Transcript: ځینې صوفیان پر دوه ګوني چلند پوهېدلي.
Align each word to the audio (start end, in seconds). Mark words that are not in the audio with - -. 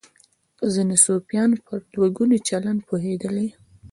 ځینې 0.73 0.95
صوفیان 1.05 1.51
پر 1.65 1.79
دوه 1.91 2.07
ګوني 2.17 2.39
چلند 2.47 2.79
پوهېدلي. 2.87 3.47